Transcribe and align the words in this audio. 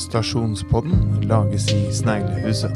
Stasjonspodden 0.00 1.26
lages 1.28 1.66
i 1.74 1.80
Sneglehuset. 1.92 2.72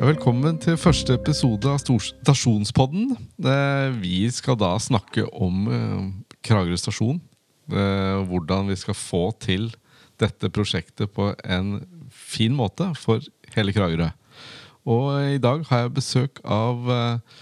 Velkommen 0.00 0.58
til 0.58 0.74
første 0.82 1.14
episode 1.14 1.70
av 1.70 1.78
Stasjonspodden. 1.78 3.12
Vi 4.00 4.18
skal 4.34 4.58
da 4.58 4.72
snakke 4.82 5.28
om 5.30 5.70
eh, 5.70 6.02
Kragerø 6.42 6.80
stasjon. 6.80 7.22
Hvordan 7.70 8.66
vi 8.68 8.76
skal 8.76 8.98
få 8.98 9.22
til 9.40 9.70
dette 10.20 10.50
prosjektet 10.50 11.14
på 11.14 11.30
en 11.46 11.78
fin 12.10 12.52
måte 12.58 12.90
for 12.98 13.22
hele 13.54 13.72
Kragerø. 13.72 14.10
Og 14.90 15.38
i 15.38 15.38
dag 15.38 15.62
har 15.70 15.86
jeg 15.86 15.94
besøk 16.00 16.42
av 16.42 16.90
eh, 16.90 17.38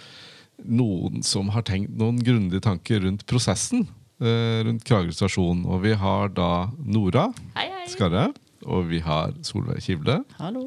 noen 0.68 1.24
som 1.26 1.48
har 1.56 1.64
tenkt 1.64 1.96
noen 1.96 2.20
grundige 2.20 2.68
tanker 2.68 3.00
rundt 3.08 3.24
prosessen 3.26 3.88
rundt 4.22 4.84
Kragerø 4.86 5.12
stasjon. 5.16 5.64
Og 5.66 5.82
vi 5.84 5.92
har 5.98 6.28
da 6.36 6.48
Nora 6.84 7.28
Hei, 7.56 7.66
hei. 7.72 7.86
Skarre, 7.90 8.28
og 8.64 8.86
vi 8.90 9.00
har 9.02 9.32
Solveig 9.42 9.82
Kivle, 9.82 10.20
Hallo. 10.38 10.62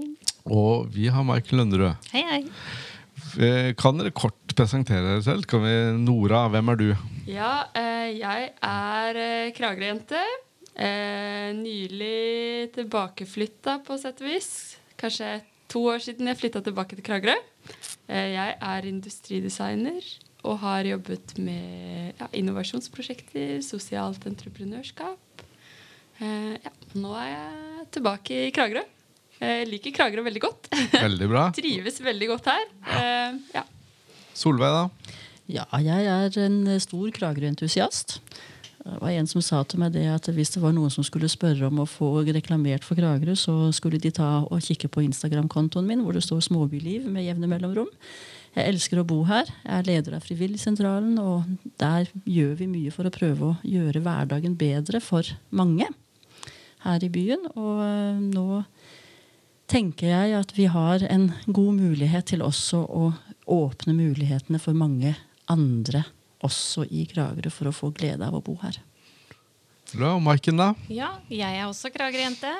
og 0.45 0.89
vi 0.93 1.07
har 1.07 1.23
Michael 1.23 1.61
Lønnerød. 1.63 2.09
Hei, 2.11 2.23
hei. 2.29 2.41
Eh, 3.39 3.69
Kan 3.79 3.97
dere 3.99 4.11
kort 4.15 4.35
presentere 4.55 5.03
dere 5.15 5.23
selv? 5.23 5.45
Kan 5.47 5.63
vi, 5.63 5.73
Nora, 6.03 6.45
hvem 6.51 6.69
er 6.73 6.79
du? 6.81 6.89
Ja, 7.27 7.53
eh, 7.75 8.11
jeg 8.19 8.51
er 8.63 9.19
eh, 9.23 9.51
Kragerø-jente. 9.55 10.19
Eh, 10.75 11.53
nylig 11.55 12.73
tilbakeflytta, 12.75 13.77
på 13.87 13.95
sett 14.01 14.19
og 14.23 14.27
vis. 14.27 14.49
Kanskje 14.99 15.37
to 15.71 15.85
år 15.91 16.03
siden 16.03 16.27
jeg 16.27 16.39
flytta 16.41 16.61
tilbake 16.63 16.95
til 16.99 17.03
Kragerø. 17.07 17.35
Eh, 18.11 18.33
jeg 18.35 18.57
er 18.61 18.87
industridesigner 18.91 20.03
og 20.45 20.59
har 20.62 20.88
jobbet 20.88 21.35
med 21.41 22.16
ja, 22.20 22.30
innovasjonsprosjekter, 22.38 23.58
sosialt 23.66 24.26
entreprenørskap. 24.30 25.46
Eh, 26.21 26.55
ja, 26.62 26.74
nå 26.96 27.13
er 27.20 27.32
jeg 27.32 27.87
tilbake 27.98 28.46
i 28.48 28.52
Kragerø. 28.55 28.85
Jeg 29.41 29.68
liker 29.68 29.96
Kragerø 29.98 30.24
veldig 30.29 30.43
godt. 30.46 30.70
Veldig 30.93 31.29
bra. 31.32 31.46
Trives 31.57 31.99
veldig 32.04 32.29
godt 32.32 32.52
her. 32.54 32.65
Eh, 32.96 33.40
ja. 33.57 33.65
Solveig, 34.35 34.71
da? 34.71 35.15
Ja, 35.52 35.65
jeg 35.84 36.07
er 36.10 36.40
en 36.46 36.62
stor 36.82 37.09
Kragerø-entusiast. 37.13 38.20
Det 38.85 38.99
var 39.01 39.15
en 39.17 39.25
som 39.25 39.41
sa 39.41 39.63
til 39.65 39.79
meg 39.81 39.95
det 39.95 40.03
at 40.13 40.27
hvis 40.29 40.51
det 40.53 40.61
var 40.61 40.73
noen 40.75 40.91
som 40.93 41.03
skulle 41.05 41.29
spørre 41.31 41.65
om 41.71 41.79
å 41.81 41.87
få 41.89 42.19
reklamert 42.27 42.85
for 42.85 42.97
Kragerø, 42.99 43.33
så 43.33 43.71
skulle 43.73 43.97
de 44.01 44.11
ta 44.13 44.43
og 44.45 44.61
kikke 44.61 44.91
på 44.93 45.01
Instagram-kontoen 45.07 45.87
min, 45.89 46.03
hvor 46.05 46.13
det 46.13 46.21
står 46.21 46.43
'Småbyliv' 46.45 47.07
med 47.09 47.25
jevne 47.25 47.49
mellomrom. 47.49 47.89
Jeg 48.55 48.69
elsker 48.69 49.01
å 49.01 49.07
bo 49.07 49.23
her. 49.25 49.49
Jeg 49.65 49.73
er 49.73 49.87
leder 49.89 50.15
av 50.15 50.23
Frivilligsentralen, 50.23 51.17
og 51.17 51.43
der 51.81 52.05
gjør 52.29 52.53
vi 52.61 52.67
mye 52.69 52.91
for 52.93 53.09
å 53.09 53.11
prøve 53.11 53.41
å 53.49 53.57
gjøre 53.65 54.03
hverdagen 54.05 54.55
bedre 54.55 55.01
for 55.01 55.23
mange 55.49 55.89
her 56.85 57.03
i 57.03 57.09
byen. 57.09 57.49
Og 57.57 57.81
øh, 57.81 58.21
nå 58.21 58.63
tenker 59.67 60.13
jeg 60.13 60.37
at 60.37 60.53
vi 60.55 60.69
har 60.69 61.01
en 61.09 61.31
god 61.47 61.73
mulighet 61.73 62.29
til 62.29 62.45
også 62.45 62.85
å 62.85 63.09
åpne 63.49 63.97
mulighetene 63.97 64.61
for 64.61 64.78
mange 64.78 65.17
andre 65.50 66.06
også 66.46 66.85
i 66.88 67.06
Kragerø 67.09 67.51
for 67.53 67.69
å 67.69 67.75
få 67.75 67.91
glede 67.96 68.25
av 68.25 68.38
å 68.38 68.44
bo 68.46 68.56
her. 68.62 68.79
Bra. 69.91 70.16
Og 70.16 70.24
Maiken, 70.24 70.57
da? 70.59 70.72
Ja, 70.91 71.16
jeg 71.29 71.59
er 71.59 71.68
også 71.68 71.91
Kragerø-jente. 71.94 72.53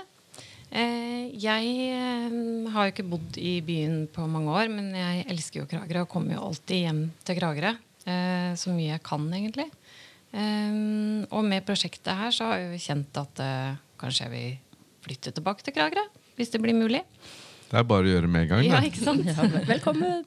Eh, 0.76 1.32
jeg 1.40 1.74
eh, 1.94 2.36
har 2.74 2.88
jo 2.88 2.94
ikke 2.94 3.08
bodd 3.08 3.38
i 3.40 3.60
byen 3.66 4.06
på 4.12 4.26
mange 4.28 4.52
år, 4.52 4.72
men 4.74 4.90
jeg 4.98 5.26
elsker 5.32 5.62
jo 5.62 5.70
Kragerø 5.72 6.04
og 6.06 6.12
kommer 6.12 6.36
jo 6.36 6.44
alltid 6.50 6.84
hjem 6.84 7.02
til 7.28 7.40
Kragerø. 7.40 7.72
Eh, 8.06 8.52
så 8.60 8.74
mye 8.76 8.96
jeg 8.96 9.06
kan, 9.06 9.26
egentlig. 9.34 9.70
Og 10.36 11.46
med 11.48 11.64
prosjektet 11.64 12.12
her 12.20 12.34
så 12.36 12.50
har 12.50 12.58
jeg 12.60 12.74
jo 12.74 12.80
kjent 12.84 13.18
at 13.22 13.40
kanskje 14.02 14.26
jeg 14.26 14.32
vil 14.34 14.82
flytte 15.06 15.32
tilbake 15.38 15.64
til 15.64 15.76
Kragerø. 15.78 16.04
Hvis 16.36 16.52
det 16.52 16.60
blir 16.60 16.76
mulig. 16.76 17.00
Det 17.66 17.80
er 17.82 17.86
bare 17.90 18.06
å 18.06 18.12
gjøre 18.12 18.30
med 18.30 18.44
en 18.46 18.50
gang. 18.52 18.64
Ja, 18.68 18.80
ikke 18.86 19.02
sant? 19.04 19.26
Ja, 19.26 19.34
vel- 19.42 19.66
velkommen! 19.68 20.22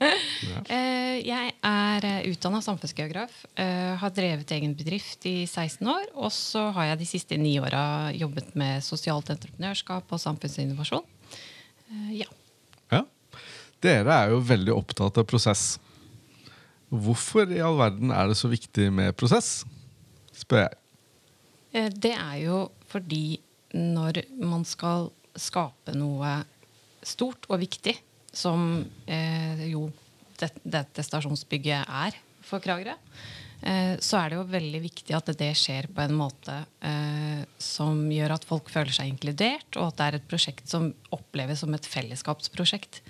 Eh, 0.69 1.21
jeg 1.23 1.53
er 1.65 2.05
uh, 2.05 2.27
utdanna 2.33 2.59
samfunnsgeograf. 2.65 3.31
eh, 3.57 3.95
har 4.01 4.11
drevet 4.15 4.51
egen 4.57 4.75
bedrift 4.77 5.25
i 5.31 5.45
16 5.47 5.87
år. 5.89 6.09
Og 6.19 6.33
så 6.35 6.67
har 6.75 6.91
jeg 6.91 6.99
de 7.05 7.09
siste 7.09 7.39
ni 7.39 7.55
åra 7.63 8.11
jobbet 8.17 8.55
med 8.59 8.83
sosialt 8.85 9.31
entreprenørskap 9.33 10.11
og 10.13 10.21
samfunnsinnovasjon. 10.23 11.07
Eh, 11.89 12.11
ja. 12.25 12.29
Ja. 12.93 13.05
Dere 13.81 14.19
er 14.25 14.35
jo 14.35 14.43
veldig 14.43 14.75
opptatt 14.75 15.23
av 15.23 15.29
prosess. 15.31 15.79
Hvorfor 16.91 17.51
i 17.55 17.63
all 17.63 17.79
verden 17.79 18.11
er 18.11 18.29
det 18.33 18.37
så 18.41 18.51
viktig 18.51 18.91
med 18.93 19.15
prosess? 19.21 19.63
Spør 20.35 20.67
jeg. 20.67 20.79
Eh, 21.77 21.89
det 21.95 22.17
er 22.19 22.37
jo 22.49 22.65
fordi 22.91 23.39
når 23.79 24.25
man 24.43 24.65
skal 24.67 25.13
skape 25.39 25.95
noe 25.95 26.41
stort 27.07 27.49
og 27.49 27.61
viktig, 27.63 27.97
som 28.35 28.85
eh, 29.07 29.69
jo 29.71 29.89
det, 30.39 30.53
dette 30.63 31.05
stasjonsbygget 31.05 31.89
er 31.89 32.17
for 32.45 32.63
Kragerø, 32.65 32.95
eh, 33.63 33.95
så 34.01 34.21
er 34.21 34.31
det 34.31 34.39
jo 34.39 34.47
veldig 34.53 34.83
viktig 34.85 35.17
at 35.17 35.33
det 35.41 35.51
skjer 35.59 35.91
på 35.95 36.05
en 36.05 36.17
måte 36.19 36.61
eh, 36.85 37.43
som 37.63 38.05
gjør 38.13 38.37
at 38.37 38.47
folk 38.49 38.71
føler 38.73 38.95
seg 38.95 39.11
inkludert, 39.13 39.71
og 39.77 39.91
at 39.91 39.99
det 39.99 40.07
er 40.07 40.19
et 40.21 40.29
prosjekt 40.31 40.71
som 40.71 40.93
oppleves 41.15 41.65
som 41.65 41.75
et 41.77 41.91
fellesskapsprosjekt. 41.97 43.03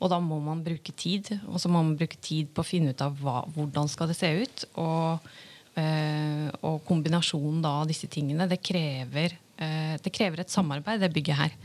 Og 0.00 0.08
da 0.08 0.16
må 0.22 0.38
man 0.40 0.62
bruke 0.64 0.94
tid, 0.96 1.28
og 1.44 1.60
så 1.60 1.68
må 1.68 1.82
man 1.84 1.96
bruke 2.00 2.16
tid 2.24 2.48
på 2.54 2.64
å 2.64 2.66
finne 2.66 2.94
ut 2.94 3.04
av 3.04 3.18
hva, 3.20 3.42
hvordan 3.52 3.88
skal 3.92 4.08
det 4.08 4.16
se 4.16 4.30
ut. 4.40 4.64
Og, 4.80 5.30
eh, 5.76 6.48
og 6.64 6.80
kombinasjonen 6.88 7.64
av 7.68 7.84
disse 7.90 8.08
tingene, 8.08 8.48
det 8.48 8.62
krever, 8.64 9.36
eh, 9.60 9.98
det 10.00 10.12
krever 10.16 10.40
et 10.40 10.52
samarbeid, 10.52 11.04
det 11.04 11.12
bygget 11.12 11.36
her. 11.42 11.58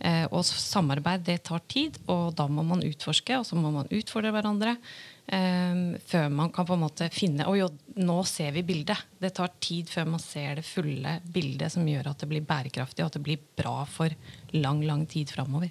Eh, 0.00 0.24
og 0.32 0.44
samarbeid 0.48 1.26
det 1.26 1.42
tar 1.44 1.60
tid, 1.68 1.98
og 2.08 2.32
da 2.38 2.46
må 2.48 2.64
man 2.64 2.84
utforske, 2.86 3.36
og 3.36 3.44
så 3.44 3.58
må 3.58 3.72
man 3.74 3.90
utfordre 3.92 4.32
hverandre. 4.32 4.76
eh, 5.30 5.98
før 6.10 6.30
man 6.32 6.50
kan 6.50 6.66
på 6.66 6.74
en 6.74 6.80
måte 6.80 7.08
finne 7.12 7.46
Og 7.46 7.58
jo, 7.58 7.68
nå 7.96 8.24
ser 8.24 8.50
vi 8.52 8.62
bildet. 8.62 8.98
Det 9.20 9.34
tar 9.34 9.52
tid 9.60 9.88
før 9.88 10.06
man 10.06 10.20
ser 10.20 10.56
det 10.56 10.64
fulle 10.64 11.20
bildet 11.22 11.70
som 11.70 11.86
gjør 11.86 12.10
at 12.10 12.18
det 12.18 12.28
blir 12.28 12.40
bærekraftig, 12.40 13.04
og 13.04 13.06
at 13.06 13.18
det 13.18 13.22
blir 13.22 13.38
bra 13.56 13.84
for 13.84 14.10
lang, 14.52 14.82
lang 14.82 15.06
tid 15.06 15.30
framover. 15.30 15.70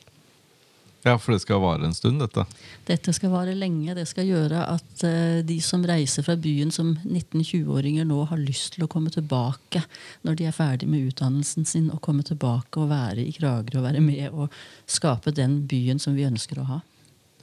Ja, 1.06 1.14
for 1.16 1.32
det 1.32 1.40
skal 1.46 1.62
vare 1.64 1.86
en 1.88 1.96
stund, 1.96 2.20
dette. 2.20 2.44
Dette 2.88 3.14
skal 3.16 3.32
vare 3.32 3.54
lenge. 3.56 3.94
Det 3.96 4.04
skal 4.10 4.28
gjøre 4.28 4.66
at 4.68 5.04
uh, 5.08 5.40
de 5.48 5.56
som 5.64 5.86
reiser 5.88 6.26
fra 6.26 6.36
byen 6.40 6.74
som 6.76 6.92
19-20-åringer 7.06 8.08
nå 8.10 8.26
har 8.28 8.42
lyst 8.42 8.76
til 8.76 8.84
å 8.84 8.90
komme 8.92 9.12
tilbake 9.14 9.86
når 10.28 10.40
de 10.40 10.50
er 10.50 10.56
ferdig 10.56 10.90
med 10.92 11.08
utdannelsen 11.08 11.68
sin, 11.70 11.88
og 11.94 12.04
komme 12.04 12.26
tilbake 12.28 12.84
og 12.84 12.92
være 12.92 13.24
i 13.24 13.32
Kragerø 13.36 13.80
og 13.80 13.88
være 13.88 14.04
med 14.04 14.28
og 14.34 14.52
skape 14.92 15.32
den 15.36 15.62
byen 15.72 16.04
som 16.04 16.20
vi 16.20 16.28
ønsker 16.28 16.60
å 16.60 16.68
ha. 16.74 16.82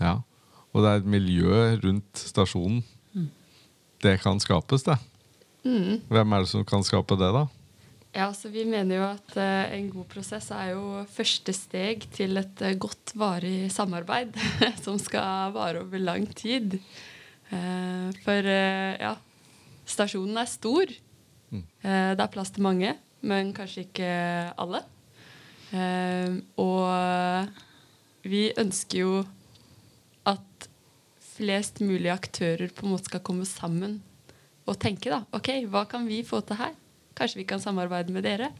Ja. 0.02 0.14
Og 0.76 0.84
det 0.84 0.92
er 0.92 1.00
et 1.00 1.08
miljø 1.08 1.60
rundt 1.80 2.20
stasjonen. 2.20 2.84
Det 4.04 4.18
kan 4.20 4.36
skapes, 4.42 4.84
det. 4.84 4.98
Hvem 5.64 6.34
er 6.36 6.44
det 6.44 6.50
som 6.50 6.66
kan 6.68 6.84
skape 6.84 7.16
det, 7.16 7.30
da? 7.32 7.46
Ja, 8.16 8.30
så 8.32 8.48
Vi 8.48 8.62
mener 8.64 8.96
jo 8.96 9.04
at 9.10 9.34
eh, 9.36 9.74
en 9.76 9.90
god 9.92 10.06
prosess 10.08 10.48
er 10.54 10.70
jo 10.70 11.02
første 11.12 11.52
steg 11.52 12.06
til 12.16 12.40
et 12.40 12.62
eh, 12.64 12.76
godt, 12.80 13.12
varig 13.12 13.68
samarbeid 13.74 14.38
som 14.84 14.96
skal 14.96 15.52
vare 15.52 15.82
over 15.84 16.00
lang 16.00 16.24
tid. 16.32 16.78
Eh, 17.52 18.06
for 18.24 18.48
ja, 18.48 19.10
stasjonen 19.84 20.40
er 20.40 20.48
stor. 20.48 20.94
Eh, 21.52 22.08
det 22.16 22.24
er 22.24 22.32
plass 22.32 22.54
til 22.56 22.64
mange, 22.64 22.94
men 23.20 23.52
kanskje 23.56 23.84
ikke 23.84 24.08
alle. 24.64 24.80
Og 26.62 27.52
vi 28.24 28.42
ønsker 28.56 29.02
jo 29.02 29.12
at 30.24 30.70
flest 31.36 31.82
mulig 31.84 32.14
aktører 32.14 32.72
på 32.72 32.86
en 32.86 32.94
måte 32.94 33.10
skal 33.10 33.24
komme 33.26 33.44
sammen 33.44 34.00
og 34.64 34.80
tenke 34.80 35.12
da, 35.12 35.20
ok, 35.36 35.52
hva 35.68 35.84
kan 35.90 36.08
vi 36.08 36.24
få 36.24 36.40
til 36.46 36.62
her? 36.64 36.72
Kanskje 37.16 37.40
vi 37.40 37.48
kan 37.48 37.62
samarbeide 37.62 38.12
med 38.14 38.26
dere? 38.26 38.50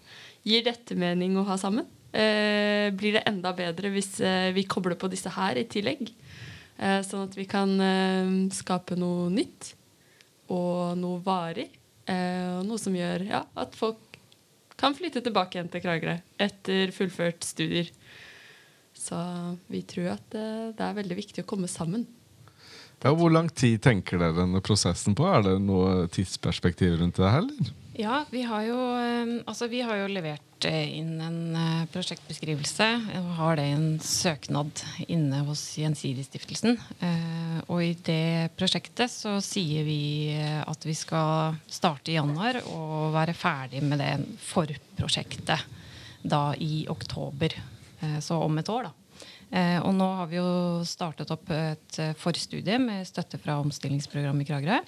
Gir 0.46 0.64
dette 0.64 0.96
mening 0.98 1.36
å 1.36 1.44
ha 1.48 1.58
sammen? 1.60 1.86
Eh, 2.16 2.88
blir 2.96 3.18
det 3.18 3.26
enda 3.28 3.52
bedre 3.56 3.90
hvis 3.92 4.14
eh, 4.24 4.52
vi 4.56 4.64
kobler 4.64 4.96
på 4.96 5.10
disse 5.12 5.32
her 5.34 5.58
i 5.60 5.66
tillegg? 5.68 6.08
Eh, 6.80 7.00
sånn 7.04 7.26
at 7.26 7.36
vi 7.36 7.44
kan 7.48 7.74
eh, 7.82 8.30
skape 8.56 8.96
noe 8.96 9.28
nytt 9.32 9.74
og 10.52 10.96
noe 11.00 11.20
varig. 11.24 11.68
Eh, 12.08 12.56
og 12.56 12.64
noe 12.68 12.80
som 12.80 12.96
gjør 12.96 13.26
ja, 13.28 13.42
at 13.58 13.76
folk 13.76 14.00
kan 14.80 14.96
flytte 14.96 15.22
tilbake 15.24 15.56
igjen 15.56 15.70
til 15.72 15.82
Kragerø 15.84 16.16
etter 16.40 16.92
fullført 16.96 17.44
studier. 17.44 17.90
Så 18.96 19.18
vi 19.68 19.82
tror 19.88 20.14
at 20.16 20.36
eh, 20.36 20.70
det 20.76 20.84
er 20.84 21.00
veldig 21.02 21.18
viktig 21.18 21.44
å 21.44 21.48
komme 21.48 21.68
sammen. 21.68 22.06
Ja, 23.04 23.12
hvor 23.12 23.30
lang 23.30 23.50
tid 23.52 23.82
tenker 23.84 24.18
dere 24.18 24.38
denne 24.38 24.62
prosessen 24.64 25.14
på? 25.16 25.26
Er 25.28 25.44
det 25.44 25.58
noe 25.62 26.06
tidsperspektiv 26.12 26.96
rundt 27.00 27.20
det 27.20 27.28
her, 27.28 27.44
eller? 27.44 27.74
Ja, 27.96 28.24
vi 28.28 28.42
har 28.44 28.64
jo, 28.66 28.76
eh, 29.00 29.38
altså 29.48 29.70
vi 29.72 29.80
har 29.80 29.96
jo 30.02 30.08
levert 30.12 30.66
eh, 30.68 30.98
inn 30.98 31.14
en 31.24 31.38
eh, 31.56 31.86
prosjektbeskrivelse 31.94 32.88
og 33.22 33.30
har 33.38 33.56
det 33.56 33.64
i 33.70 33.76
en 33.76 33.86
søknad 34.04 34.82
inne 35.08 35.40
hos 35.46 35.62
Gjensidigestiftelsen. 35.80 36.76
Og 37.72 37.80
i 37.80 37.94
det 38.04 38.52
prosjektet 38.58 39.12
så 39.12 39.38
sier 39.44 39.86
vi 39.88 40.36
at 40.36 40.84
vi 40.84 40.94
skal 40.96 41.56
starte 41.72 42.12
i 42.12 42.18
januar 42.18 42.60
og 42.68 43.16
være 43.16 43.36
ferdig 43.36 43.80
med 43.84 44.02
det 44.02 44.12
forprosjektet 44.44 45.64
da 46.26 46.42
i 46.60 46.84
oktober. 46.92 47.56
Så 48.20 48.36
om 48.44 48.60
et 48.60 48.70
år, 48.70 48.90
da. 48.90 49.05
Og 49.54 49.92
nå 49.94 50.06
har 50.18 50.26
vi 50.30 50.40
jo 50.40 50.82
startet 50.88 51.30
opp 51.30 51.52
et 51.54 51.98
forstudie 52.18 52.80
med 52.82 53.06
støtte 53.06 53.38
fra 53.38 53.60
omstillingsprogrammet 53.62 54.42
i 54.42 54.48
Kragerø. 54.48 54.80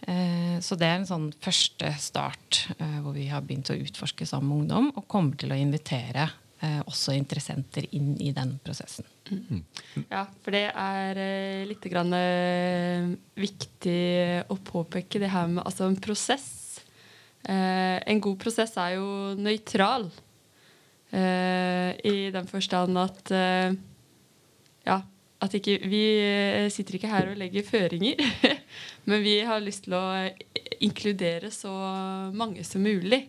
Eh, 0.00 0.60
så 0.60 0.76
det 0.78 0.88
er 0.88 1.00
en 1.00 1.08
sånn 1.08 1.28
første 1.42 1.90
start 2.00 2.66
eh, 2.76 2.98
hvor 3.02 3.16
vi 3.16 3.28
har 3.30 3.44
begynt 3.44 3.72
å 3.72 3.78
utforske 3.80 4.26
sammen 4.28 4.52
med 4.52 4.64
ungdom, 4.64 4.90
og 4.94 5.08
kommer 5.10 5.38
til 5.40 5.54
å 5.54 5.58
invitere 5.58 6.28
eh, 6.60 6.82
også 6.84 7.16
interessenter 7.16 7.88
inn 7.96 8.12
i 8.22 8.32
den 8.36 8.56
prosessen. 8.64 9.08
Mm. 9.26 9.64
Ja, 10.10 10.26
for 10.44 10.54
det 10.54 10.68
er 10.70 11.18
litt 11.66 11.88
grann 11.90 12.14
viktig 13.34 14.02
å 14.52 14.58
påpeke 14.68 15.18
det 15.22 15.32
her 15.32 15.48
med 15.50 15.64
altså 15.64 15.88
en 15.88 15.98
prosess. 15.98 16.52
En 17.46 18.20
god 18.22 18.38
prosess 18.38 18.76
er 18.78 18.96
jo 19.00 19.08
nøytral. 19.38 20.06
I 21.12 22.16
den 22.34 22.48
forstand 22.50 22.98
at 22.98 23.30
ja, 24.86 24.96
at 25.42 25.54
ikke, 25.54 25.76
vi 25.86 26.02
sitter 26.72 26.98
ikke 26.98 27.10
her 27.10 27.30
og 27.30 27.38
legger 27.40 27.66
føringer. 27.66 28.20
Men 29.08 29.22
vi 29.22 29.38
har 29.46 29.62
lyst 29.62 29.86
til 29.86 29.96
å 29.98 30.04
inkludere 30.82 31.52
så 31.54 31.72
mange 32.34 32.64
som 32.66 32.82
mulig. 32.84 33.22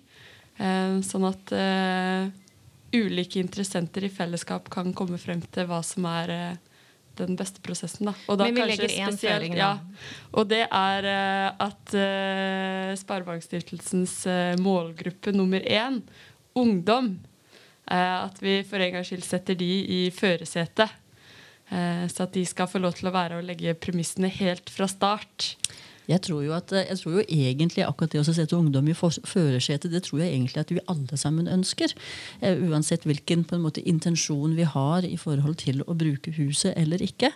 Eh, 0.58 0.98
sånn 1.06 1.28
at 1.30 1.54
ulike 2.98 3.42
interessenter 3.44 4.08
i 4.08 4.14
fellesskap 4.14 4.72
kan 4.74 4.94
komme 4.98 5.20
frem 5.22 5.44
til 5.54 5.68
hva 5.70 5.84
som 5.86 6.08
er 6.10 6.58
den 7.18 7.38
beste 7.38 7.62
prosessen. 7.66 8.10
Da. 8.10 8.14
Og 8.30 8.38
da 8.40 8.48
Men 8.48 8.58
vi 8.58 8.68
legger 8.72 8.94
én 8.94 9.18
føring, 9.18 9.58
Ja, 9.58 9.72
og 10.34 10.50
det 10.50 10.66
er 10.66 11.08
at 11.54 11.96
Sparebankstiftelsens 13.02 14.20
målgruppe 14.62 15.34
nummer 15.36 15.62
én, 15.62 16.02
ungdom, 16.58 17.18
at 17.96 18.42
vi 18.44 18.60
for 18.68 18.84
en 18.84 18.98
gangs 18.98 19.12
skyld 19.12 19.24
setter 19.24 19.56
de 19.60 19.70
i 19.98 20.00
førersetet. 20.12 20.92
Eh, 21.70 22.06
så 22.08 22.24
at 22.24 22.36
de 22.36 22.46
skal 22.48 22.70
få 22.72 22.80
lov 22.80 22.96
til 22.96 23.10
å 23.10 23.16
være 23.16 23.40
og 23.40 23.48
legge 23.48 23.76
premissene 23.80 24.32
helt 24.32 24.72
fra 24.72 24.88
start. 24.92 25.54
Jeg 26.08 26.22
tror, 26.24 26.42
jo 26.46 26.54
at, 26.56 26.72
jeg 26.72 26.98
tror 27.02 27.18
jo 27.18 27.24
egentlig 27.28 27.84
akkurat 27.84 28.14
det 28.14 28.22
å 28.22 28.26
sette 28.28 28.56
ungdom 28.56 28.88
i 28.88 28.96
førersetet, 28.96 29.92
det 29.92 30.06
tror 30.06 30.22
jeg 30.24 30.32
egentlig 30.32 30.62
at 30.62 30.72
vi 30.72 30.84
alle 30.88 31.20
sammen 31.20 31.50
ønsker. 31.52 31.92
Uh, 32.40 32.64
uansett 32.70 33.04
hvilken 33.08 33.44
på 33.48 33.58
en 33.58 33.66
måte, 33.66 33.84
intensjon 33.84 34.56
vi 34.56 34.64
har 34.68 35.04
i 35.08 35.18
forhold 35.20 35.60
til 35.60 35.84
å 35.84 35.96
bruke 36.00 36.32
huset 36.38 36.72
eller 36.80 37.04
ikke. 37.04 37.34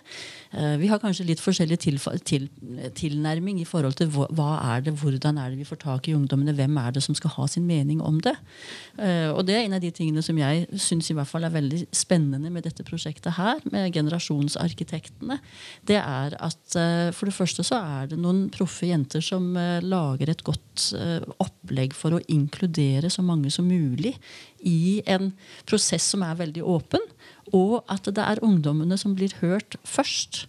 Uh, 0.54 0.78
vi 0.80 0.88
har 0.88 1.02
kanskje 1.02 1.28
litt 1.28 1.42
forskjellig 1.44 1.78
til, 1.84 2.00
til, 2.28 2.48
tilnærming 2.96 3.60
i 3.60 3.68
forhold 3.68 3.98
til 4.00 4.08
hva, 4.14 4.28
hva, 4.32 4.54
er 4.72 4.86
det, 4.86 4.96
hvordan 5.02 5.40
er 5.42 5.52
det 5.52 5.60
vi 5.60 5.68
får 5.68 5.82
tak 5.84 6.08
i 6.08 6.16
ungdommene, 6.16 6.56
hvem 6.56 6.80
er 6.80 6.96
det 6.96 7.04
som 7.04 7.16
skal 7.18 7.36
ha 7.36 7.48
sin 7.50 7.68
mening 7.68 8.00
om 8.00 8.20
det. 8.24 8.34
Og 9.32 9.42
det 9.46 9.54
er 9.56 9.66
en 9.66 9.76
av 9.76 9.82
de 9.82 9.90
tingene 9.94 10.22
som 10.24 10.36
jeg 10.38 10.64
syns 10.80 11.10
i 11.10 11.16
hvert 11.16 11.28
fall 11.28 11.44
er 11.46 11.52
veldig 11.54 11.82
spennende 11.96 12.50
med 12.52 12.64
dette 12.66 12.84
prosjektet 12.86 13.36
her, 13.36 13.60
med 13.72 13.92
generasjonsarkitektene. 13.94 15.38
Det 15.88 15.98
er 16.00 16.36
at 16.40 16.76
for 17.16 17.28
det 17.28 17.36
første 17.36 17.64
så 17.66 17.80
er 17.80 18.10
det 18.12 18.20
noen 18.20 18.46
proffe 18.62 18.88
jenter 18.90 19.22
som 19.24 19.52
uh, 19.58 19.82
lager 19.82 20.30
et 20.32 20.44
godt 20.46 20.92
uh, 20.94 21.22
opplegg 21.42 21.96
for 21.96 22.14
å 22.14 22.22
inkludere 22.30 23.10
så 23.10 23.24
mange 23.26 23.50
som 23.50 23.66
mulig 23.68 24.14
i 24.62 25.02
en 25.10 25.32
prosess 25.68 26.12
som 26.14 26.22
er 26.26 26.38
veldig 26.38 26.62
åpen, 26.62 27.02
og 27.50 27.82
at 27.90 28.06
det 28.06 28.22
er 28.22 28.42
ungdommene 28.44 28.98
som 29.00 29.16
blir 29.18 29.34
hørt 29.40 29.76
først. 29.88 30.44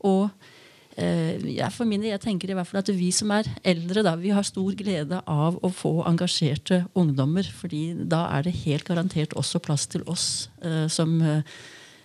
Og 0.00 0.30
uh, 0.30 1.34
ja, 1.44 1.68
for 1.74 1.88
mine, 1.88 2.08
jeg 2.08 2.24
tenker 2.24 2.50
i 2.50 2.56
hvert 2.56 2.70
fall 2.70 2.80
at 2.80 2.92
vi 2.96 3.10
som 3.14 3.34
er 3.36 3.50
eldre, 3.60 4.04
da, 4.06 4.16
vi 4.16 4.32
har 4.34 4.46
stor 4.48 4.72
glede 4.78 5.20
av 5.28 5.60
å 5.60 5.72
få 5.74 5.98
engasjerte 6.08 6.86
ungdommer. 6.96 7.44
fordi 7.44 7.92
da 8.00 8.26
er 8.38 8.48
det 8.48 8.56
helt 8.64 8.88
garantert 8.88 9.36
også 9.36 9.60
plass 9.60 9.86
til 9.90 10.06
oss 10.08 10.48
som 10.90 11.20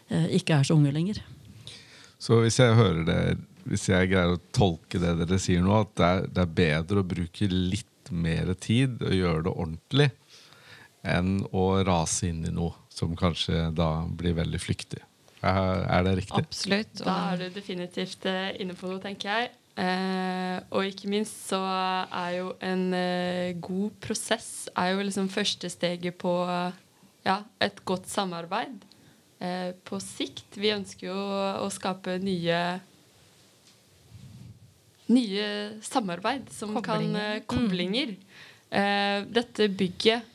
ikke 0.05 0.59
er 0.59 0.67
så 0.67 0.75
unge 0.77 0.91
lenger. 0.93 1.17
Så 2.21 2.37
hvis 2.43 2.59
jeg 2.61 2.77
hører 2.77 3.03
det 3.07 3.19
hvis 3.69 3.89
jeg 3.89 4.11
greier 4.11 4.35
å 4.35 4.43
tolke 4.55 5.01
det 5.01 5.15
dere 5.21 5.39
sier 5.41 5.63
nå, 5.65 5.81
at 5.85 5.95
det 5.97 6.07
er, 6.07 6.29
det 6.29 6.43
er 6.43 6.55
bedre 6.59 7.01
å 7.01 7.09
bruke 7.15 7.49
litt 7.49 8.11
mer 8.13 8.53
tid 8.61 9.01
og 9.01 9.17
gjøre 9.17 9.45
det 9.47 9.53
ordentlig 9.53 10.09
enn 11.05 11.35
å 11.53 11.65
rase 11.85 12.31
inn 12.31 12.45
i 12.47 12.53
noe 12.53 12.73
som 12.93 13.13
kanskje 13.17 13.67
da 13.77 13.89
blir 14.09 14.37
veldig 14.37 14.61
flyktig. 14.61 15.01
Er 15.45 16.05
det 16.07 16.15
riktig? 16.21 16.41
Absolutt. 16.41 17.03
Da 17.03 17.17
er 17.33 17.43
du 17.43 17.45
definitivt 17.53 18.25
eh, 18.29 18.55
inne 18.61 18.73
på 18.77 18.89
noe, 18.89 19.01
tenker 19.03 19.29
jeg. 19.29 19.51
Eh, 19.75 20.55
og 20.71 20.87
ikke 20.87 21.11
minst 21.11 21.51
så 21.51 21.59
er 21.61 22.37
jo 22.39 22.53
en 22.63 22.87
eh, 22.95 23.53
god 23.61 23.99
prosess 24.01 24.69
er 24.71 24.93
jo 24.95 25.03
liksom 25.03 25.27
første 25.29 25.69
steget 25.69 26.17
på 26.21 26.33
ja, 27.25 27.39
et 27.61 27.81
godt 27.85 28.09
samarbeid. 28.09 28.85
Eh, 29.43 29.73
på 29.83 29.99
sikt. 29.99 30.55
Vi 30.55 30.71
ønsker 30.71 31.09
jo 31.09 31.21
å 31.65 31.67
skape 31.73 32.17
nye 32.23 32.59
nye 35.13 35.47
samarbeid 35.85 36.49
som 36.53 36.73
koblinger. 36.75 37.39
kan 37.45 37.57
Koblinger. 37.57 38.15
Mm. 38.15 38.23
Uh, 38.75 39.19
dette 39.29 39.69
bygget 39.69 40.25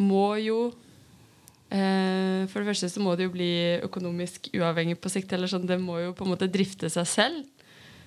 må 0.00 0.34
jo 0.42 0.58
uh, 0.72 2.40
For 2.48 2.56
det 2.58 2.68
første 2.70 2.88
så 2.90 3.02
må 3.04 3.14
det 3.14 3.28
jo 3.28 3.34
bli 3.34 3.50
økonomisk 3.84 4.48
uavhengig 4.56 4.96
på 5.00 5.12
sikt. 5.12 5.32
eller 5.32 5.50
sånn, 5.50 5.68
Det 5.68 5.78
må 5.80 6.00
jo 6.00 6.14
på 6.16 6.24
en 6.24 6.32
måte 6.34 6.50
drifte 6.50 6.90
seg 6.90 7.06
selv. 7.10 7.44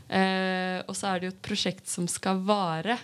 og 0.07 0.93
så 0.95 1.07
er 1.09 1.19
det 1.19 1.27
jo 1.27 1.33
et 1.35 1.43
prosjekt 1.43 1.87
som 1.91 2.07
skal 2.07 2.39
vare. 2.39 2.95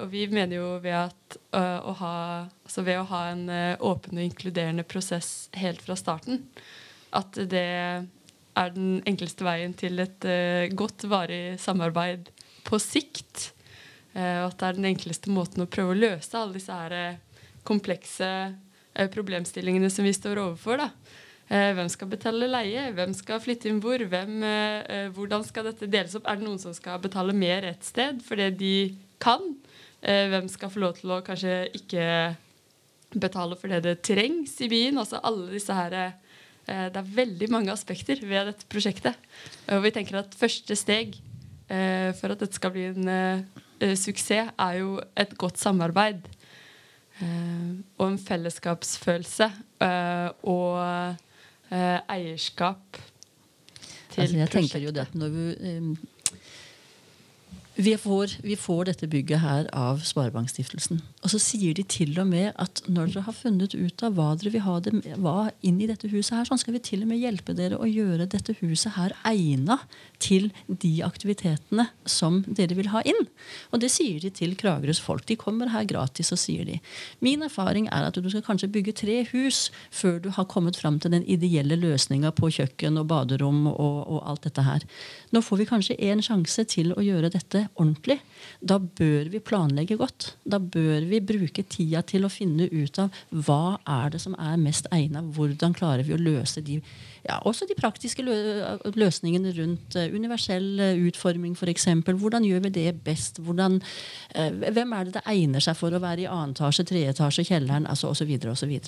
og 0.00 0.06
vi 0.08 0.26
mener 0.26 0.56
jo 0.56 0.78
ved, 0.80 0.94
at, 1.12 1.36
å 1.52 1.92
ha, 2.00 2.48
altså 2.64 2.82
ved 2.82 2.96
å 2.98 3.04
ha 3.10 3.28
en 3.34 3.44
åpen 3.84 4.16
og 4.16 4.24
inkluderende 4.24 4.86
prosess 4.88 5.50
helt 5.52 5.82
fra 5.84 5.94
starten, 5.94 6.46
at 7.12 7.36
det 7.36 8.08
er 8.56 8.72
den 8.74 9.00
enkleste 9.08 9.44
veien 9.46 9.74
til 9.76 10.00
et 10.02 10.26
uh, 10.26 10.66
godt, 10.76 11.06
varig 11.10 11.58
samarbeid 11.60 12.30
på 12.66 12.80
sikt. 12.82 13.50
Uh, 14.16 14.46
og 14.46 14.50
at 14.50 14.58
det 14.60 14.68
er 14.68 14.78
den 14.78 14.90
enkleste 14.92 15.32
måten 15.32 15.64
å 15.64 15.70
prøve 15.70 15.92
å 15.92 15.98
løse 15.98 16.38
alle 16.38 16.56
disse 16.56 16.76
her, 16.76 16.96
uh, 16.96 17.46
komplekse 17.66 18.30
problemstillingene 19.12 19.90
som 19.92 20.06
vi 20.06 20.12
står 20.16 20.38
overfor. 20.40 20.78
da. 20.80 20.86
hvem 21.76 21.88
skal 21.92 22.08
betale 22.08 22.46
leie? 22.48 22.86
Hvem 22.96 23.10
skal 23.12 23.42
flytte 23.44 23.68
inn 23.68 23.80
hvor? 23.84 24.00
Hvem, 24.00 24.38
hvordan 25.12 25.44
skal 25.44 25.66
dette 25.66 25.88
deles 25.92 26.14
opp? 26.16 26.24
Er 26.24 26.38
det 26.38 26.46
noen 26.46 26.62
som 26.62 26.72
skal 26.72 27.02
betale 27.02 27.34
mer 27.36 27.66
et 27.68 27.84
sted 27.84 28.22
for 28.24 28.40
det 28.40 28.54
de 28.62 28.94
kan? 29.20 29.44
hvem 30.00 30.48
skal 30.48 30.72
få 30.72 30.80
lov 30.80 30.96
til 30.96 31.12
å 31.12 31.20
kanskje 31.26 31.58
ikke 31.76 32.06
betale 33.20 33.58
for 33.60 33.74
det 33.74 33.82
det 33.84 33.98
trengs 34.06 34.56
i 34.64 34.70
byen? 34.72 35.02
Altså 35.02 35.20
alle 35.20 35.50
disse 35.52 35.76
her 35.76 35.98
Eh, 35.98 36.12
det 36.66 36.98
er 36.98 37.14
veldig 37.16 37.48
mange 37.52 37.70
aspekter 37.70 38.18
ved 38.26 38.50
dette 38.50 38.66
prosjektet. 38.70 39.14
Og 39.70 39.84
vi 39.84 39.92
tenker 39.94 40.18
at 40.18 40.34
første 40.34 40.76
steg 40.78 41.14
eh, 41.70 42.10
for 42.18 42.34
at 42.34 42.42
dette 42.42 42.58
skal 42.58 42.72
bli 42.74 42.88
en 42.90 43.12
eh, 43.12 43.94
suksess, 43.94 44.50
er 44.50 44.80
jo 44.80 44.96
et 45.14 45.36
godt 45.38 45.62
samarbeid. 45.62 46.26
Og 47.96 48.02
en 48.04 48.18
fellesskapsfølelse. 48.20 49.46
Og 50.52 50.72
eierskap 52.12 52.98
til 54.16 54.24
altså, 54.24 54.36
jeg 54.36 54.52
tenker 54.52 54.84
jo 54.84 54.92
det 54.96 55.06
når 55.16 55.32
vi 55.34 55.46
vi 57.76 57.92
får, 57.98 58.38
vi 58.42 58.56
får, 58.56 58.86
dette 58.88 59.06
bygget 59.06 59.42
her 59.42 59.66
av 59.76 60.00
Sparebankstiftelsen. 60.00 61.02
Og 61.20 61.28
så 61.28 61.40
sier 61.42 61.74
de 61.76 61.82
til 61.84 62.14
og 62.16 62.24
med 62.30 62.54
at 62.56 62.80
når 62.88 63.10
dere 63.12 63.24
har 63.26 63.36
funnet 63.36 63.74
ut 63.76 64.04
av 64.06 64.14
hva 64.16 64.30
dere 64.40 64.52
vil 64.54 64.64
ha 64.64 64.76
det, 64.80 64.94
hva 65.20 65.50
inn 65.60 65.82
i 65.84 65.88
dette 65.90 66.08
huset, 66.08 66.32
her, 66.38 66.48
sånn 66.48 66.62
skal 66.62 66.72
vi 66.78 66.80
til 66.86 67.04
og 67.04 67.10
med 67.10 67.20
hjelpe 67.20 67.52
dere 67.58 67.76
å 67.76 67.88
gjøre 67.88 68.28
dette 68.32 68.54
huset 68.62 68.96
her 68.96 69.12
egna 69.28 69.76
til 70.24 70.48
de 70.66 70.94
aktivitetene 71.04 71.84
som 72.08 72.38
dere 72.48 72.78
vil 72.78 72.88
ha 72.94 73.02
inn. 73.04 73.28
Og 73.76 73.84
det 73.84 73.92
sier 73.92 74.24
de 74.24 74.32
til 74.32 74.56
Kragerøs 74.56 75.02
folk. 75.04 75.26
De 75.28 75.36
kommer 75.36 75.68
her 75.74 75.84
gratis 75.84 76.32
og 76.32 76.40
sier 76.40 76.64
de. 76.64 76.78
Min 77.20 77.44
erfaring 77.44 77.90
er 77.92 78.08
at 78.08 78.16
du 78.16 78.30
skal 78.32 78.46
kanskje 78.46 78.72
bygge 78.72 78.96
tre 79.02 79.18
hus 79.34 79.66
før 79.92 80.22
du 80.24 80.30
har 80.32 80.48
kommet 80.48 80.80
fram 80.80 80.96
til 80.96 81.12
den 81.12 81.28
ideelle 81.28 81.76
løsninga 81.76 82.32
på 82.40 82.48
kjøkken 82.56 82.96
og 83.02 83.10
baderom 83.12 83.66
og, 83.74 84.00
og 84.08 84.24
alt 84.24 84.48
dette 84.48 84.64
her. 84.64 84.88
Nå 85.36 85.44
får 85.44 85.60
vi 85.60 85.70
kanskje 85.74 86.00
en 86.08 86.24
sjanse 86.24 86.64
til 86.72 86.96
å 86.96 87.04
gjøre 87.04 87.34
dette 87.36 87.65
ordentlig, 87.74 88.18
da 88.60 88.78
bør 88.78 89.30
vi 89.32 89.40
planlegge 89.42 89.98
godt. 90.00 90.32
Da 90.44 90.60
bør 90.62 91.06
vi 91.10 91.20
bruke 91.24 91.64
tida 91.68 92.02
til 92.06 92.26
å 92.26 92.32
finne 92.32 92.68
ut 92.70 93.00
av 93.02 93.20
hva 93.30 93.76
er 93.82 94.14
det 94.14 94.22
som 94.22 94.36
er 94.38 94.56
mest 94.60 94.88
egna, 94.94 95.24
hvordan 95.36 95.76
klarer 95.76 96.06
vi 96.06 96.16
å 96.16 96.20
løse 96.20 96.62
de 96.64 96.80
ja, 97.26 97.40
også 97.42 97.66
de 97.66 97.74
praktiske 97.74 98.22
lø 98.22 98.36
løsningene 98.94 99.50
rundt 99.56 99.96
uh, 99.98 100.06
universell 100.14 100.68
uh, 100.78 101.06
utforming 101.08 101.56
f.eks. 101.58 101.88
Hvordan 102.06 102.46
gjør 102.46 102.62
vi 102.68 102.74
det 102.76 102.92
best? 103.06 103.40
Hvordan, 103.42 103.80
uh, 104.36 104.50
hvem 104.70 104.94
er 104.94 105.08
det 105.08 105.16
det 105.18 105.26
egner 105.34 105.64
seg 105.64 105.74
for 105.78 105.90
å 105.90 106.02
være 106.02 106.22
i 106.22 106.30
annen 106.30 106.54
etasje, 106.54 106.86
tredje 106.86 107.16
etasje, 107.16 107.48
kjelleren 107.50 107.90
altså 107.90 108.14
osv. 108.14 108.30
osv. 108.52 108.78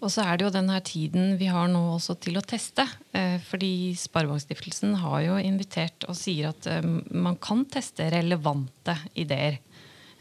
Og 0.00 0.08
så 0.08 0.24
er 0.24 0.38
det 0.38 0.46
jo 0.46 0.52
denne 0.54 0.78
tiden 0.84 1.34
vi 1.40 1.50
har 1.52 1.68
nå 1.68 1.80
også 1.96 2.16
til 2.24 2.40
å 2.40 2.44
teste. 2.44 2.86
Eh, 3.12 3.36
fordi 3.44 3.92
Sparebankstiftelsen 4.00 4.96
har 5.02 5.24
jo 5.26 5.40
invitert 5.44 6.06
og 6.08 6.16
sier 6.16 6.54
at 6.54 6.68
eh, 6.70 6.86
man 7.12 7.36
kan 7.42 7.66
teste 7.68 8.08
relevante 8.12 8.96
ideer. 9.12 9.60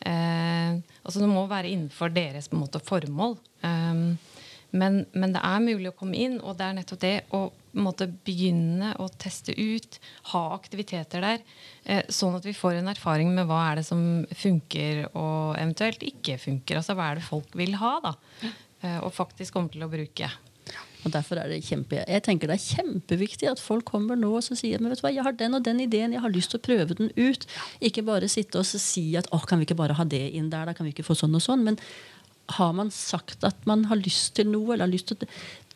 Eh, 0.03 0.75
altså 0.75 1.23
Det 1.23 1.31
må 1.31 1.45
være 1.47 1.71
innenfor 1.71 2.11
deres 2.11 2.51
måte, 2.51 2.83
formål. 2.83 3.39
Men, 4.69 4.99
men, 5.17 5.31
det 5.33 5.41
er 5.41 5.63
mulig 5.63 5.89
å 5.89 5.95
komme 5.97 6.19
inn, 6.21 6.35
og 6.45 6.59
det 6.59 6.67
er 6.67 6.75
nettopp 6.77 6.99
det 7.01 7.15
å 7.33 7.47
måtte 7.81 8.05
begynne 8.05 8.91
å 9.01 9.07
teste 9.17 9.55
ut, 9.57 9.97
ha 10.29 10.41
aktiviteter 10.53 11.25
der, 11.25 12.05
sånn 12.13 12.37
at 12.37 12.45
vi 12.45 12.53
får 12.53 12.77
en 12.77 12.91
erfaring 12.91 13.33
med 13.33 13.49
hva 13.49 13.63
er 13.71 13.79
det 13.79 13.87
som 13.87 14.03
funker 14.29 15.07
og 15.09 15.57
eventuelt 15.57 16.05
ikke 16.05 16.37
funker. 16.41 16.77
Altså 16.77 16.93
hva 16.97 17.09
er 17.09 17.17
det 17.17 17.25
folk 17.25 17.57
vil 17.57 17.79
ha, 17.81 17.95
da. 18.05 18.13
Eh, 18.81 18.99
og 19.03 19.11
faktisk 19.15 19.55
kommer 19.57 19.73
til 19.73 19.83
å 19.85 19.91
bruke. 19.91 20.29
Og 21.05 21.13
derfor 21.13 21.39
er 21.39 21.47
det 21.47 21.63
kjempe, 21.63 22.03
Jeg 22.03 22.23
tenker 22.23 22.51
det 22.51 22.57
er 22.57 22.83
kjempeviktig 22.83 23.47
at 23.47 23.61
folk 23.63 23.85
kommer 23.87 24.19
nå 24.19 24.33
og 24.35 24.43
sier 24.43 24.81
men 24.81 24.91
vet 24.91 24.99
du 24.99 25.05
hva, 25.05 25.13
jeg 25.15 25.23
har 25.23 25.37
den 25.39 25.55
og 25.55 25.63
den 25.63 25.79
ideen, 25.79 26.11
jeg 26.11 26.21
har 26.21 26.33
lyst 26.33 26.51
til 26.51 26.59
å 26.59 26.65
prøve 26.67 26.97
den 26.99 27.11
ut. 27.15 27.47
Ikke 27.79 28.03
bare 28.03 28.27
sitte 28.27 28.59
og 28.59 28.67
si 28.67 29.15
at 29.15 29.29
å, 29.31 29.39
kan 29.39 29.59
vi 29.59 29.67
ikke 29.67 29.79
bare 29.79 29.95
ha 29.95 30.03
det 30.03 30.25
inn 30.35 30.51
der, 30.51 30.67
da 30.67 30.75
kan 30.75 30.85
vi 30.87 30.91
ikke 30.91 31.07
få 31.07 31.15
sånn 31.15 31.39
og 31.39 31.45
sånn. 31.45 31.63
Men 31.63 31.79
har 32.59 32.75
man 32.75 32.91
sagt 32.91 33.47
at 33.47 33.65
man 33.69 33.87
har 33.87 34.01
lyst 34.01 34.35
til 34.35 34.51
noe, 34.51 34.73
eller 34.73 34.87
har 34.87 34.93
lyst 34.93 35.13
til 35.13 35.27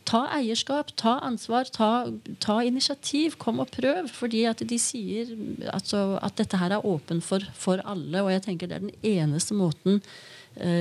Ta 0.03 0.25
eierskap, 0.35 0.89
ta 0.99 1.13
ansvar, 1.23 1.69
ta, 1.71 2.11
ta 2.43 2.57
initiativ. 2.67 3.37
Kom 3.39 3.61
og 3.63 3.71
prøv. 3.71 4.09
Fordi 4.11 4.43
at 4.49 4.59
de 4.67 4.79
sier 4.81 5.31
altså, 5.71 6.17
at 6.19 6.35
dette 6.41 6.59
her 6.59 6.75
er 6.75 6.87
åpen 6.87 7.21
for, 7.23 7.45
for 7.55 7.79
alle. 7.87 8.19
Og 8.19 8.33
jeg 8.33 8.43
tenker 8.49 8.67
det 8.67 8.81
er 8.81 8.87
den 8.89 8.97
eneste 9.13 9.55
måten 9.55 10.01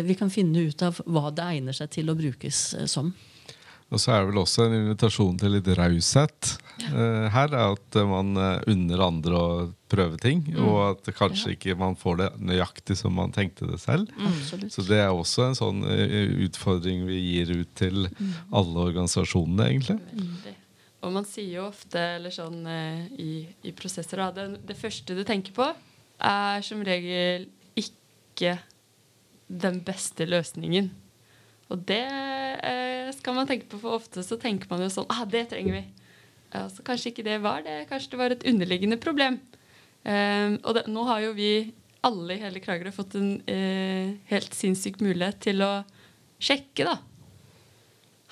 vi 0.05 0.17
kan 0.19 0.31
finne 0.33 0.67
ut 0.69 0.83
av 0.85 1.01
hva 1.07 1.31
det 1.35 1.45
egner 1.57 1.77
seg 1.77 1.93
til 1.95 2.13
å 2.13 2.17
brukes 2.19 2.73
eh, 2.79 2.89
som. 2.91 3.13
Og 3.93 4.01
så 4.01 4.15
er 4.15 4.23
det 4.23 4.31
vel 4.31 4.41
også 4.41 4.65
en 4.65 4.75
invitasjon 4.79 5.35
til 5.37 5.53
litt 5.53 5.67
raushet 5.77 6.53
ja. 6.81 7.09
her. 7.35 7.53
At 7.53 7.99
man 8.09 8.31
unner 8.41 9.03
andre 9.05 9.37
å 9.37 9.51
prøve 9.93 10.17
ting. 10.17 10.41
Mm. 10.49 10.63
Og 10.65 10.79
at 10.87 11.11
kanskje 11.19 11.51
ja. 11.51 11.57
ikke 11.59 11.77
man 11.77 11.99
får 12.01 12.23
det 12.23 12.29
nøyaktig 12.41 12.97
som 12.97 13.13
man 13.21 13.35
tenkte 13.37 13.69
det 13.69 13.77
selv. 13.83 14.09
Mm. 14.17 14.71
Så 14.73 14.87
det 14.89 14.97
er 14.97 15.13
også 15.13 15.45
en 15.45 15.59
sånn 15.59 15.85
utfordring 15.85 17.05
vi 17.05 17.21
gir 17.21 17.53
ut 17.53 17.77
til 17.77 18.07
mm. 18.09 18.33
alle 18.57 18.89
organisasjonene, 18.89 19.69
egentlig. 19.75 19.99
Veldig. 20.09 20.57
Og 21.05 21.13
man 21.19 21.29
sier 21.29 21.59
jo 21.59 21.69
ofte 21.69 22.01
eller 22.17 22.33
sånn 22.33 22.63
i, 23.21 23.43
i 23.61 23.77
prosesser 23.77 24.25
at 24.25 24.41
det, 24.41 24.49
det 24.73 24.79
første 24.81 25.21
du 25.21 25.21
tenker 25.29 25.53
på, 25.53 25.69
er 26.33 26.65
som 26.65 26.81
regel 26.87 27.51
ikke 27.77 28.57
den 29.53 29.81
beste 29.85 30.27
løsningen. 30.29 30.91
Og 31.73 31.83
det 31.89 32.05
eh, 32.05 33.11
skal 33.17 33.37
man 33.37 33.49
tenke 33.49 33.69
på, 33.71 33.81
for 33.81 33.97
ofte 33.97 34.25
så 34.25 34.39
tenker 34.41 34.69
man 34.71 34.83
jo 34.85 34.91
sånn 34.93 35.09
ah, 35.13 35.25
det 35.29 35.47
trenger 35.53 35.79
vi. 35.79 35.85
Altså, 36.53 36.85
kanskje 36.85 37.13
ikke 37.13 37.27
det 37.27 37.39
var 37.45 37.63
det. 37.65 37.85
Kanskje 37.89 38.13
det 38.13 38.21
var 38.21 38.35
et 38.35 38.45
underliggende 38.49 38.99
problem. 39.01 39.39
Eh, 40.05 40.59
og 40.61 40.77
det, 40.77 40.85
nå 40.93 41.07
har 41.09 41.23
jo 41.25 41.33
vi 41.39 41.53
alle 42.05 42.35
i 42.37 42.43
hele 42.43 42.61
Kragerø 42.61 42.93
fått 42.93 43.17
en 43.17 43.33
eh, 43.49 44.19
helt 44.29 44.57
sinnssyk 44.59 45.01
mulighet 45.05 45.41
til 45.47 45.63
å 45.65 45.73
sjekke, 46.43 46.89
da. 46.89 46.99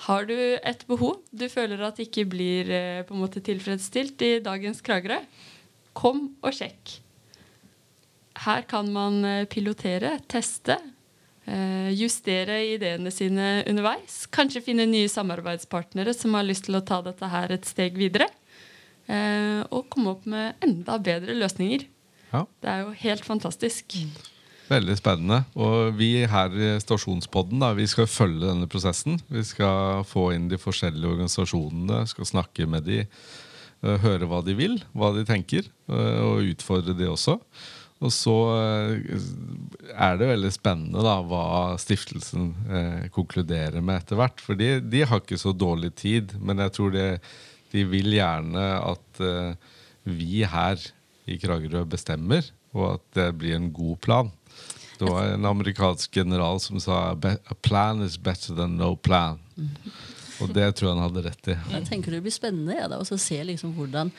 Har 0.01 0.25
du 0.25 0.35
et 0.35 0.81
behov 0.89 1.21
du 1.29 1.45
føler 1.49 1.81
at 1.85 2.01
ikke 2.01 2.27
blir 2.29 2.69
eh, 2.73 3.01
på 3.07 3.15
en 3.15 3.23
måte 3.23 3.41
tilfredsstilt 3.45 4.21
i 4.27 4.33
dagens 4.43 4.83
Kragerø, 4.85 5.21
kom 5.97 6.27
og 6.41 6.53
sjekk. 6.55 6.97
Her 8.43 8.65
kan 8.69 8.89
man 8.93 9.23
eh, 9.25 9.47
pilotere, 9.49 10.17
teste, 10.29 10.77
Eh, 10.77 11.00
justere 11.97 12.59
ideene 12.75 13.09
sine 13.11 13.63
underveis. 13.67 14.27
Kanskje 14.31 14.61
finne 14.61 14.85
nye 14.87 15.09
samarbeidspartnere 15.09 16.13
som 16.13 16.35
har 16.37 16.45
lyst 16.45 16.67
til 16.67 16.77
å 16.77 16.83
ta 16.85 16.99
dette 17.03 17.27
her 17.31 17.51
et 17.55 17.65
steg 17.67 17.97
videre. 17.97 18.29
Eh, 19.11 19.61
og 19.73 19.89
komme 19.91 20.13
opp 20.15 20.27
med 20.29 20.61
enda 20.63 20.97
bedre 21.01 21.35
løsninger. 21.37 21.87
Ja. 22.31 22.45
Det 22.63 22.69
er 22.71 22.83
jo 22.85 22.93
helt 23.01 23.25
fantastisk. 23.27 23.97
Veldig 24.71 24.95
spennende. 24.95 25.41
Og 25.59 25.97
vi 25.99 26.23
her 26.31 26.53
i 26.55 26.71
Stasjonspodden 26.79 27.59
da, 27.59 27.73
vi 27.75 27.89
skal 27.91 28.07
følge 28.07 28.47
denne 28.47 28.69
prosessen. 28.71 29.19
Vi 29.31 29.43
skal 29.47 30.05
få 30.07 30.29
inn 30.35 30.47
de 30.51 30.59
forskjellige 30.61 31.11
organisasjonene, 31.17 32.05
skal 32.07 32.29
snakke 32.29 32.69
med 32.71 32.87
de, 32.87 33.01
eh, 33.03 33.97
høre 34.05 34.29
hva 34.31 34.39
de 34.45 34.55
vil, 34.55 34.79
hva 34.95 35.11
de 35.17 35.27
tenker, 35.27 35.67
og 35.91 36.45
utfordre 36.47 36.95
de 36.95 37.09
også. 37.11 37.35
Og 38.01 38.09
så 38.13 38.35
eh, 38.55 39.19
er 39.93 40.17
det 40.17 40.29
veldig 40.31 40.51
spennende 40.53 41.03
da, 41.05 41.19
hva 41.21 41.77
stiftelsen 41.81 42.47
eh, 42.65 43.03
konkluderer 43.13 43.83
med 43.83 44.01
etter 44.01 44.17
hvert. 44.17 44.41
For 44.41 44.57
de, 44.57 44.79
de, 44.81 45.03
har 45.05 45.21
ikke 45.21 45.39
så 45.41 45.53
dårlig 45.53 45.93
tid, 46.01 46.33
men 46.41 46.63
jeg 46.65 46.73
tror 46.77 46.95
det, 46.95 47.07
de 47.71 47.85
vil 47.91 48.17
gjerne 48.17 48.65
at 48.79 49.21
eh, 49.21 49.77
vi 50.09 50.41
her 50.49 50.81
i 51.29 51.37
Kragerø 51.41 51.85
bestemmer, 51.85 52.47
og 52.73 52.95
at 52.95 53.03
det 53.19 53.27
blir 53.37 53.59
en 53.59 53.69
god 53.75 53.99
plan. 54.01 54.31
Det 54.97 55.09
var 55.09 55.31
en 55.33 55.45
amerikansk 55.49 56.13
general 56.13 56.59
som 56.61 56.81
sa 56.81 56.97
A 57.13 57.55
plan 57.65 58.01
is 58.05 58.17
better 58.21 58.57
than 58.57 58.77
no 58.77 58.95
plan. 58.95 59.39
Og 60.41 60.49
det 60.53 60.67
tror 60.77 60.89
jeg 60.89 60.97
han 60.97 61.05
hadde 61.05 61.23
rett 61.25 61.49
i. 61.53 61.55
Jeg 61.73 61.87
tenker 61.89 62.13
Det 62.13 62.21
blir 62.25 62.33
spennende 62.33 62.77
ja, 62.77 62.89
da, 62.89 62.99
å 63.01 63.21
se 63.21 63.37
liksom 63.45 63.73
hvordan 63.77 64.11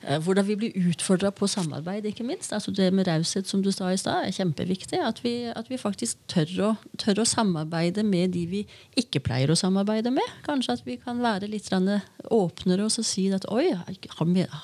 hvordan 0.00 0.46
vi 0.46 0.56
blir 0.56 0.76
utfordra 0.88 1.28
på 1.30 1.46
samarbeid, 1.50 2.06
ikke 2.08 2.24
minst. 2.24 2.54
Altså 2.56 2.72
det 2.72 2.88
med 2.96 3.08
raushet, 3.08 3.48
som 3.48 3.60
du 3.62 3.68
sa 3.72 3.90
i 3.92 3.98
stad, 4.00 4.24
er 4.24 4.32
kjempeviktig. 4.32 5.00
At 5.04 5.20
vi, 5.24 5.34
at 5.52 5.68
vi 5.68 5.76
faktisk 5.80 6.22
tør 6.30 6.54
å, 6.64 6.70
tør 7.00 7.20
å, 7.20 7.26
samarbeide 7.28 8.04
med 8.06 8.32
de 8.32 8.46
vi 8.48 8.62
ikke 9.00 9.20
pleier 9.26 9.52
å 9.52 9.58
samarbeide 9.58 10.12
med. 10.14 10.38
Kanskje 10.46 10.78
at 10.78 10.86
vi 10.88 10.96
kan 11.00 11.20
være 11.20 11.50
litt 11.52 11.68
åpnere 11.70 12.86
og 12.86 12.92
si 12.96 13.28
at 13.34 13.44
oi, 13.52 13.74
har, 13.76 14.56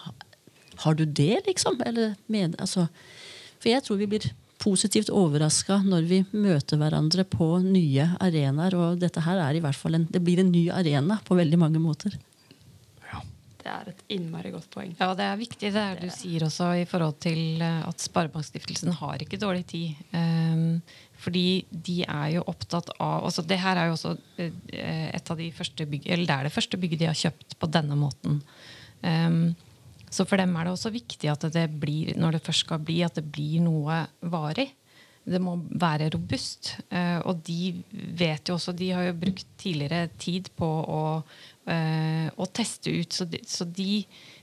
har 0.84 0.94
du 0.96 1.04
det, 1.04 1.44
liksom? 1.46 1.82
Eller, 1.84 2.16
med, 2.32 2.56
altså, 2.58 2.88
for 3.60 3.70
jeg 3.70 3.84
tror 3.84 4.00
vi 4.00 4.10
blir 4.16 4.30
positivt 4.62 5.10
overraska 5.12 5.82
når 5.84 6.06
vi 6.08 6.22
møter 6.32 6.80
hverandre 6.80 7.26
på 7.28 7.58
nye 7.60 8.08
arenaer. 8.24 8.74
Og 8.74 9.04
dette 9.04 9.20
her 9.20 9.42
er 9.42 9.58
i 9.58 9.62
hvert 9.64 9.76
fall 9.76 10.00
en, 10.00 10.08
det 10.08 10.24
blir 10.24 10.40
en 10.40 10.52
ny 10.52 10.70
arena 10.72 11.20
på 11.28 11.36
veldig 11.36 11.60
mange 11.60 11.82
måter. 11.82 12.16
Det 13.66 13.72
er 13.74 13.88
et 13.90 14.02
innmari 14.14 14.52
godt 14.54 14.68
poeng. 14.70 14.92
Ja, 15.00 15.08
det 15.18 15.24
er 15.26 15.40
viktig 15.40 15.72
det, 15.74 15.82
det 15.98 16.06
du 16.06 16.14
sier 16.14 16.44
også 16.46 16.68
i 16.78 16.84
forhold 16.86 17.16
til 17.24 17.62
eh, 17.64 17.80
at 17.82 18.04
Sparebankstiftelsen 18.04 18.94
har 19.00 19.24
ikke 19.24 19.40
dårlig 19.42 19.64
tid. 19.72 19.98
Um, 20.14 20.78
fordi 21.18 21.64
de 21.70 21.96
er 22.04 22.36
jo 22.36 22.44
opptatt 22.46 22.92
av 23.02 23.24
altså 23.26 23.42
Det 23.42 23.58
her 23.58 23.80
er 23.80 23.88
jo 23.88 23.96
også 23.96 24.14
eh, 24.38 25.08
et 25.10 25.32
av 25.32 25.40
de 25.40 25.50
første 25.56 25.88
bygge, 25.90 26.12
eller 26.14 26.30
det 26.30 26.36
er 26.36 26.46
det 26.46 26.54
første 26.54 26.78
bygget 26.78 27.02
de 27.02 27.10
har 27.10 27.18
kjøpt 27.18 27.58
på 27.58 27.70
denne 27.74 27.98
måten. 27.98 28.38
Um, 29.02 29.56
så 30.14 30.24
for 30.28 30.38
dem 30.38 30.54
er 30.54 30.68
det 30.68 30.76
også 30.76 30.94
viktig 30.94 31.32
at 31.32 31.48
det 31.56 31.66
blir, 31.82 32.14
når 32.14 32.38
det 32.38 32.44
først 32.46 32.68
skal 32.68 32.84
bli, 32.86 33.00
at 33.02 33.18
det 33.18 33.26
blir 33.26 33.64
noe 33.66 34.04
varig. 34.22 34.70
Det 35.26 35.40
må 35.42 35.56
være 35.74 36.10
robust. 36.14 36.76
Uh, 36.90 37.18
og 37.26 37.42
de 37.46 37.74
vet 37.90 38.46
jo 38.46 38.54
også 38.54 38.74
De 38.76 38.92
har 38.94 39.08
jo 39.08 39.18
brukt 39.18 39.46
tidligere 39.58 40.06
tid 40.22 40.52
på 40.54 40.66
å 40.66 41.02
uh, 41.66 42.28
å 42.36 42.48
teste 42.54 42.92
ut. 42.94 43.12
Så, 43.12 43.26
de, 43.30 43.40
så 43.46 43.66
de, 43.66 44.02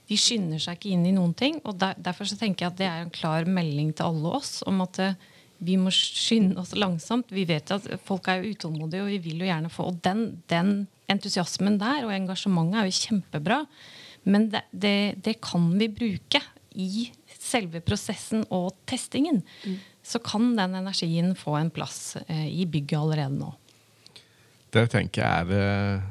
de, 0.09 0.17
skynder 0.19 0.61
seg 0.61 0.79
ikke 0.79 0.93
inn 0.95 1.05
i 1.07 1.15
noen 1.15 1.35
ting. 1.37 1.59
og 1.63 1.77
der, 1.81 1.97
Derfor 2.03 2.29
så 2.29 2.37
tenker 2.39 2.65
jeg 2.65 2.73
at 2.73 2.81
det 2.81 2.89
er 2.89 3.05
en 3.05 3.13
klar 3.13 3.47
melding 3.49 3.93
til 3.95 4.11
alle 4.11 4.35
oss 4.39 4.57
om 4.69 4.83
at 4.85 4.99
uh, 5.03 5.29
vi 5.63 5.77
må 5.79 5.93
skynde 5.95 6.59
oss 6.59 6.73
langsomt. 6.75 7.31
Vi 7.31 7.45
vet 7.47 7.71
at 7.71 7.87
folk 8.03 8.27
er 8.27 8.41
jo 8.41 8.53
utålmodige, 8.55 9.05
og 9.05 9.13
vi 9.13 9.21
vil 9.29 9.43
jo 9.43 9.47
gjerne 9.47 9.71
få 9.71 9.87
Og 9.91 10.01
den, 10.03 10.25
den 10.51 10.73
entusiasmen 11.11 11.77
der 11.79 12.07
og 12.07 12.15
engasjementet 12.15 12.81
er 12.81 12.89
jo 12.89 12.99
kjempebra. 12.99 13.61
Men 14.27 14.49
det, 14.51 14.65
det, 14.71 14.97
det 15.23 15.37
kan 15.43 15.69
vi 15.79 15.91
bruke 15.91 16.41
i 16.79 17.07
selve 17.43 17.81
prosessen 17.85 18.45
og 18.53 18.71
testingen. 18.89 19.41
Mm. 19.67 19.77
Så 20.03 20.21
kan 20.23 20.53
den 20.57 20.77
energien 20.79 21.33
få 21.39 21.57
en 21.59 21.71
plass 21.73 22.15
eh, 22.27 22.47
i 22.47 22.65
bygget 22.69 22.99
allerede 22.99 23.37
nå. 23.37 23.51
Det 24.73 24.87
tenker 24.89 25.21
jeg 25.21 25.59
er 25.59 26.01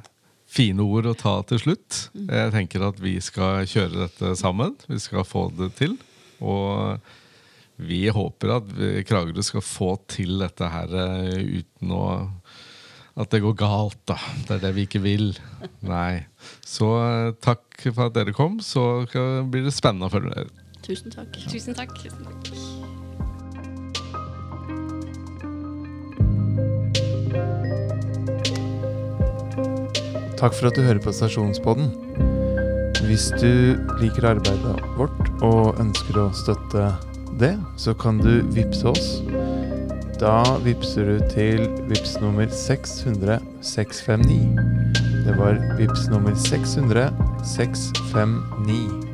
fine 0.52 0.84
ord 0.84 1.08
å 1.10 1.16
ta 1.18 1.38
til 1.48 1.60
slutt. 1.64 2.06
Jeg 2.14 2.52
tenker 2.54 2.84
at 2.86 3.00
vi 3.02 3.16
skal 3.24 3.66
kjøre 3.68 4.04
dette 4.04 4.36
sammen. 4.38 4.76
Vi 4.86 5.00
skal 5.02 5.26
få 5.26 5.48
det 5.56 5.72
til. 5.80 5.96
Og 6.42 7.00
vi 7.82 8.04
håper 8.12 8.58
at 8.58 8.74
Kragerø 9.08 9.42
skal 9.44 9.64
få 9.64 9.96
til 10.10 10.38
dette 10.44 10.68
her 10.70 10.92
eh, 11.06 11.62
uten 11.62 11.96
å 11.96 12.04
at 13.12 13.28
det 13.28 13.42
går 13.44 13.56
galt, 13.60 13.98
da. 14.08 14.16
Det 14.46 14.54
er 14.54 14.60
det 14.62 14.72
vi 14.76 14.86
ikke 14.86 15.02
vil. 15.04 15.34
Nei. 15.92 16.24
Så 16.64 16.88
eh, 16.96 17.34
takk 17.44 17.84
for 17.90 18.06
at 18.06 18.16
dere 18.16 18.34
kom. 18.36 18.58
Så 18.64 19.04
blir 19.12 19.66
det 19.66 19.74
spennende 19.76 20.08
å 20.08 20.14
følge 20.14 20.32
dere. 20.32 20.61
Tusen 20.82 21.10
takk. 21.10 21.36
Tusen 21.50 21.74
takk. 21.74 21.94
Tusen 22.02 22.24
takk. 22.26 22.82
Takk 30.42 30.56
for 30.58 30.66
at 30.66 30.74
du 30.74 30.82
hører 30.82 30.98
på 30.98 31.12
Stasjonspodden. 31.14 31.92
Hvis 33.06 33.28
du 33.38 33.78
liker 34.00 34.26
arbeidet 34.32 34.74
vårt 34.98 35.30
og 35.46 35.78
ønsker 35.78 36.18
å 36.18 36.26
støtte 36.34 36.88
det, 37.38 37.52
så 37.78 37.94
kan 37.94 38.18
du 38.18 38.42
vippse 38.50 38.90
oss. 38.90 39.12
Da 40.18 40.42
vippser 40.66 41.12
du 41.12 41.22
til 41.30 41.62
vips 41.90 42.16
nummer 42.22 42.50
600 42.50 43.38
659. 43.62 44.58
Det 45.28 45.38
var 45.38 45.62
vips 45.78 46.08
nummer 46.10 46.34
600 46.34 47.06
659. 47.54 49.11